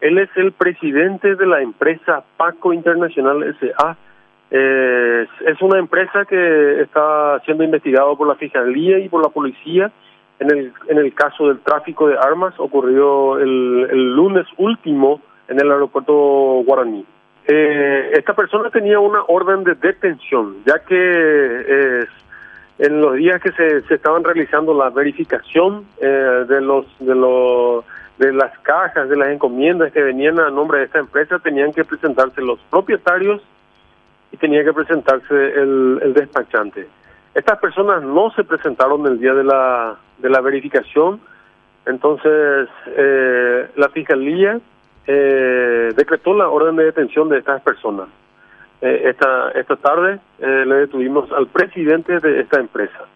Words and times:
Él 0.00 0.18
es 0.18 0.28
el 0.36 0.52
presidente 0.52 1.36
de 1.36 1.46
la 1.46 1.62
empresa 1.62 2.24
Paco 2.36 2.72
Internacional 2.72 3.42
S.A. 3.42 3.96
Es 4.50 5.62
una 5.62 5.78
empresa 5.78 6.24
que 6.24 6.80
está 6.82 7.40
siendo 7.44 7.64
investigado 7.64 8.16
por 8.16 8.28
la 8.28 8.36
Fiscalía 8.36 8.98
y 8.98 9.08
por 9.08 9.22
la 9.22 9.30
Policía 9.30 9.90
en 10.38 10.50
el, 10.50 10.72
en 10.88 10.98
el 10.98 11.14
caso 11.14 11.48
del 11.48 11.60
tráfico 11.60 12.08
de 12.08 12.18
armas 12.18 12.54
ocurrido 12.58 13.38
el, 13.38 13.88
el 13.90 14.14
lunes 14.14 14.46
último 14.58 15.20
en 15.48 15.60
el 15.60 15.70
aeropuerto 15.70 16.12
Guaraní. 16.64 17.04
Eh, 17.48 18.10
esta 18.14 18.34
persona 18.34 18.70
tenía 18.70 18.98
una 18.98 19.22
orden 19.28 19.62
de 19.62 19.74
detención, 19.76 20.56
ya 20.66 20.80
que 20.80 20.96
eh, 20.98 22.06
en 22.78 23.00
los 23.00 23.14
días 23.14 23.40
que 23.40 23.52
se, 23.52 23.82
se 23.82 23.94
estaban 23.94 24.24
realizando 24.24 24.74
la 24.74 24.90
verificación 24.90 25.86
eh, 26.00 26.44
de 26.48 26.60
los 26.60 26.86
de 26.98 27.14
los 27.14 27.55
de 28.18 28.32
las 28.32 28.58
cajas, 28.60 29.08
de 29.08 29.16
las 29.16 29.28
encomiendas 29.28 29.92
que 29.92 30.02
venían 30.02 30.40
a 30.40 30.50
nombre 30.50 30.78
de 30.78 30.84
esta 30.84 30.98
empresa, 30.98 31.38
tenían 31.38 31.72
que 31.72 31.84
presentarse 31.84 32.40
los 32.40 32.58
propietarios 32.70 33.42
y 34.32 34.36
tenía 34.36 34.64
que 34.64 34.72
presentarse 34.72 35.34
el, 35.34 36.12
despachante. 36.14 36.86
Estas 37.34 37.58
personas 37.58 38.02
no 38.02 38.30
se 38.30 38.44
presentaron 38.44 39.06
el 39.06 39.20
día 39.20 39.34
de 39.34 39.44
la, 39.44 39.96
de 40.18 40.30
la 40.30 40.40
verificación, 40.40 41.20
entonces 41.84 42.68
eh, 42.86 43.70
la 43.76 43.88
Fiscalía 43.90 44.58
eh, 45.06 45.92
decretó 45.94 46.34
la 46.34 46.48
orden 46.48 46.76
de 46.76 46.84
detención 46.84 47.28
de 47.28 47.38
estas 47.38 47.62
personas. 47.62 48.08
Eh, 48.80 49.08
esta, 49.10 49.50
esta 49.52 49.76
tarde 49.76 50.18
eh, 50.38 50.64
le 50.66 50.74
detuvimos 50.76 51.30
al 51.32 51.46
presidente 51.46 52.20
de 52.20 52.40
esta 52.40 52.60
empresa. 52.60 53.06